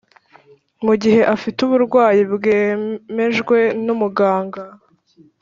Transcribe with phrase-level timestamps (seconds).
[0.85, 4.63] mu gihe afite uburwayi bwemejwe n umuganga